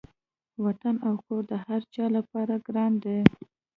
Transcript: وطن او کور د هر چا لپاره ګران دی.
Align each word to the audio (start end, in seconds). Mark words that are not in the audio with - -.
وطن 0.65 0.95
او 1.07 1.13
کور 1.25 1.43
د 1.51 1.53
هر 1.65 1.81
چا 1.93 2.05
لپاره 2.17 2.53
ګران 2.67 2.93
دی. 3.03 3.19